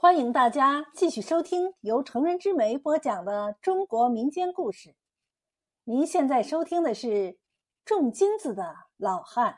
[0.00, 4.94] 欢迎大家继续收听由成人之美播讲的中国民间故事。
[5.82, 7.08] 您现在收听的是
[7.84, 9.54] 《种金子的老汉》。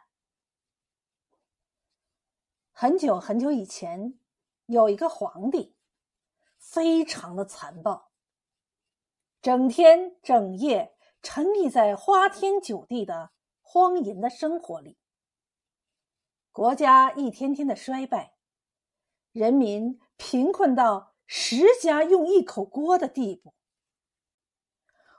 [2.72, 4.18] 很久很久以前，
[4.64, 5.76] 有一个皇帝，
[6.56, 8.10] 非常的残暴，
[9.42, 14.96] 整天整夜沉溺在花天酒地的荒淫的生活里，
[16.50, 18.32] 国家一天天的衰败，
[19.32, 19.98] 人民。
[20.22, 23.54] 贫困到十家用一口锅的地步，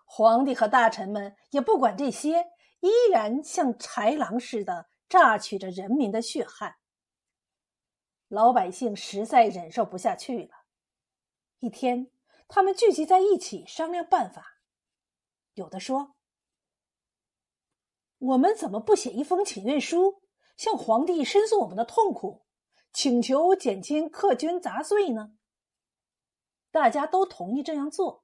[0.05, 6.75] 皇帝和大臣们也不管这些，依然像豺狼似的榨取着人民的血汗。
[8.27, 10.66] 老百姓实在忍受不下去了。
[11.57, 12.11] 一天，
[12.47, 14.61] 他们聚集在一起商量办法。
[15.55, 16.13] 有的说
[18.19, 20.21] ：“我们怎么不写一封请愿书，
[20.55, 22.45] 向皇帝申诉我们的痛苦？”
[22.94, 25.34] 请求减轻苛捐杂税呢？
[26.72, 28.23] 大家都同意这样做。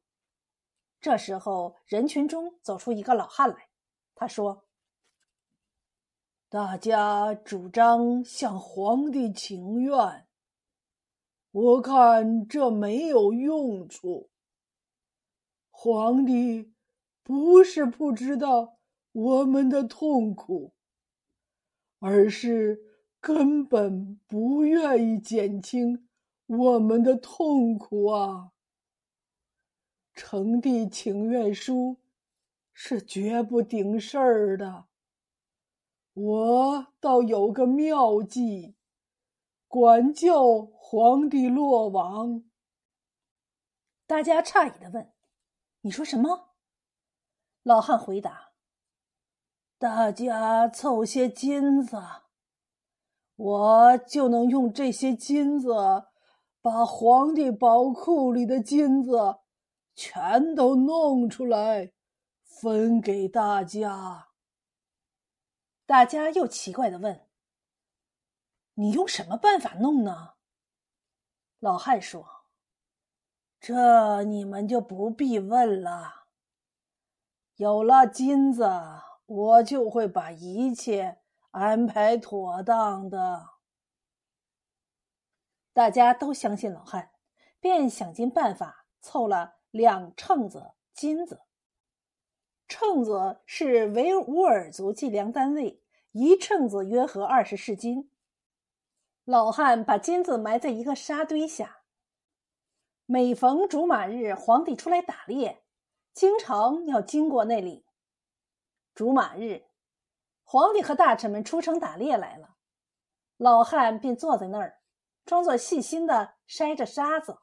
[1.00, 3.70] 这时候，人群中走出一个老汉来，
[4.14, 4.66] 他说
[6.50, 10.28] ：“大家主张向皇帝请愿，
[11.52, 14.30] 我看这没有用处。
[15.70, 16.74] 皇帝
[17.24, 18.78] 不是不知道
[19.12, 20.74] 我们的痛苦，
[22.00, 22.84] 而是……”
[23.28, 26.08] 根本不愿意减轻
[26.46, 28.54] 我们的痛苦啊！
[30.14, 31.98] 成帝请愿书
[32.72, 34.86] 是绝不顶事儿的。
[36.14, 38.78] 我倒有个妙计，
[39.68, 42.46] 管教皇帝落网。
[44.06, 45.12] 大家诧异的问
[45.84, 46.52] ：“你说什么？”
[47.64, 48.54] 老汉回答
[49.78, 52.02] ：“大家凑些金子。”
[53.38, 55.72] 我就能用这些金子，
[56.60, 59.38] 把皇帝宝库里的金子
[59.96, 61.94] 全都弄出来，
[62.44, 64.30] 分给大家。
[65.86, 67.28] 大家又奇怪的问
[68.74, 70.34] ：“你用什么办法弄呢？”
[71.62, 72.26] 老汉说
[73.62, 76.26] ：“这你们就不必问了。
[77.58, 78.68] 有了金子，
[79.28, 81.20] 我就会把一切。”
[81.58, 83.48] 安排妥当的，
[85.74, 87.10] 大家都相信老汉，
[87.60, 91.42] 便想尽办法凑了两秤子金子。
[92.68, 95.82] 秤子是维吾尔族计量单位，
[96.12, 98.12] 一秤子约合二十市斤。
[99.26, 101.82] 老汉把金子埋在一个沙堆下。
[103.08, 105.64] 每逢竹马日，皇帝出来打猎，
[106.14, 107.86] 经常要经过那里。
[108.94, 109.67] 竹马日。
[110.50, 112.56] 皇帝和大臣们出城打猎来了，
[113.36, 114.80] 老汉便坐在那儿，
[115.26, 117.40] 装作细心的筛着沙子。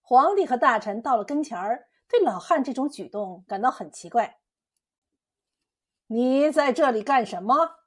[0.00, 4.38] 皇帝和大臣到了跟前儿，对老汉这种举动感到很奇怪。
[6.06, 7.80] 你在这里干什么？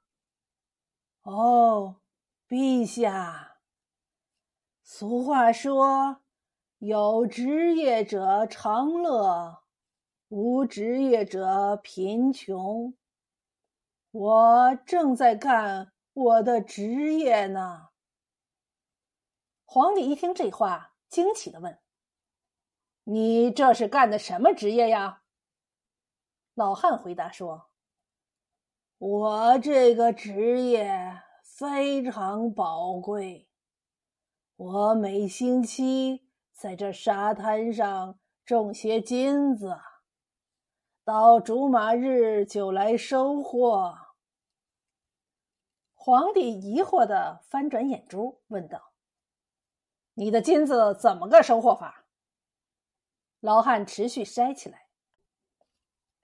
[1.22, 2.02] 哦，
[2.46, 3.60] 陛下。
[4.82, 6.18] 俗话说
[6.80, 9.62] ：“有职业者长乐，
[10.28, 12.92] 无职业者贫穷。”
[14.12, 17.88] 我正在干我的职业呢。
[19.64, 21.78] 皇帝一听这话，惊奇的问
[23.04, 25.22] ：“你这是干的什么职业呀？”
[26.52, 27.70] 老汉回答说
[28.98, 33.48] ：“我这个职业非常宝贵，
[34.56, 39.80] 我每星期在这沙滩上种些金子。”
[41.02, 43.98] 到竹马日就来收获。
[46.04, 48.90] 皇帝疑惑的翻转眼珠，问道
[50.14, 52.06] ：“你的金子怎么个收获法？”
[53.38, 54.88] 老汉持续筛起来，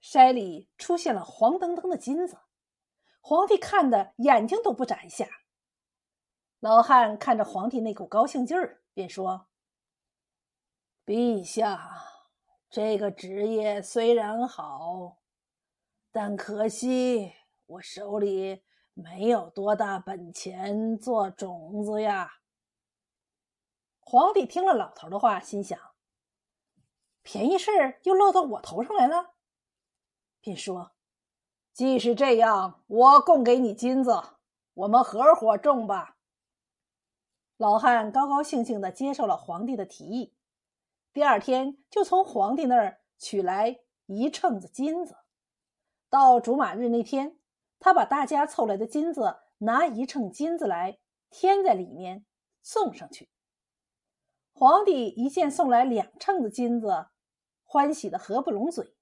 [0.02, 2.38] 筛里出现了黄澄澄的金子。
[3.20, 5.28] 皇帝看的眼睛都不眨一下。
[6.58, 9.46] 老汉看着皇帝那股高兴劲儿，便说
[11.06, 12.02] ：“陛下。”
[12.68, 15.18] 这个职业虽然好，
[16.10, 17.32] 但可惜
[17.66, 18.64] 我手里
[19.00, 22.40] 没有多大本钱做种子呀。
[24.00, 25.78] 皇帝听了老头的话，心想：
[27.22, 29.34] 便宜事又落到我头上来了，
[30.40, 30.90] 便说
[31.72, 34.20] ：“既是这样，我供给你金子，
[34.74, 36.16] 我们合伙种吧。”
[37.56, 40.34] 老汉高高兴兴的接受了皇帝的提议。
[41.12, 45.16] 第二天就从皇帝那儿取来一秤子金子，
[46.10, 47.37] 到竹马日那天，
[47.78, 50.98] 他把大家凑来的金子拿一秤金子来
[51.30, 52.24] 添在里面
[52.62, 53.30] 送上去。
[54.52, 57.06] 皇帝一见送来两秤子金子，
[57.64, 58.96] 欢喜的合不拢嘴，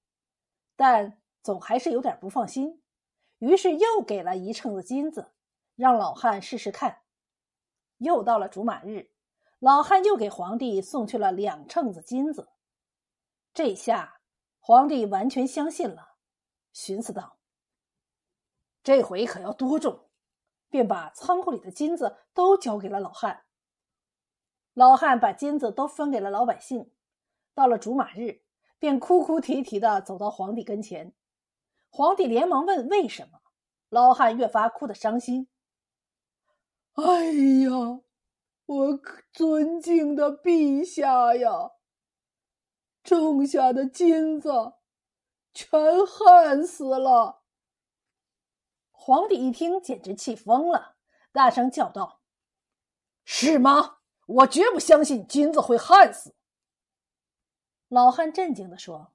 [0.75, 2.83] 但总还是有点不放心，
[3.39, 5.33] 于是又给了一秤子金子，
[5.75, 7.01] 让老汉试试看。
[7.97, 9.09] 又到了竹马日，
[9.57, 12.49] 老汉又给皇帝送去了两秤子金子。
[13.53, 14.21] 这下
[14.59, 16.15] 皇帝完全相信了，
[16.71, 17.36] 寻思道
[18.87, 20.05] ：“这回可要多重。”
[20.71, 23.43] 便把仓库里的金子都交给了老汉。
[24.73, 26.89] 老汉把金子都分给了老百姓。
[27.53, 28.41] 到了竹马日，
[28.79, 31.13] 便哭哭啼啼的走到皇帝跟前。
[31.89, 33.41] 皇帝连忙问为什么，
[33.89, 35.49] 老汉越发哭得伤心。
[36.93, 37.25] 哎
[37.63, 38.01] 呀，
[38.65, 38.99] 我
[39.33, 41.71] 尊敬的陛下呀！
[43.03, 44.73] 种下的金子
[45.53, 47.43] 全旱死了。
[48.99, 50.95] 皇帝一听，简直气疯了，
[51.31, 52.19] 大声叫道
[53.23, 56.35] ：“是吗？”我绝不相信金子会旱死。
[57.87, 59.13] 老汉镇静的说：“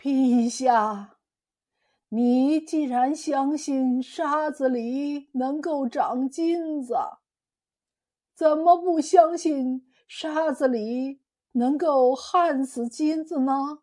[0.00, 1.18] 陛下，
[2.08, 6.96] 你既然相信沙子里能够长金子，
[8.34, 11.20] 怎么不相信沙子里
[11.52, 13.80] 能够旱死金子呢？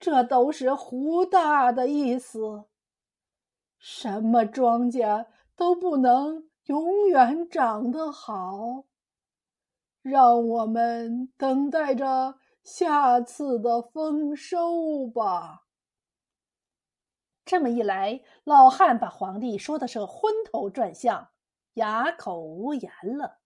[0.00, 2.64] 这都是胡大的意思。
[3.82, 8.84] 什么庄稼都不能。”永远长得好，
[10.00, 15.66] 让我们等待着下次的丰收吧。
[17.44, 21.30] 这么一来，老汉把皇帝说的是昏头转向、
[21.74, 23.41] 哑口无言了。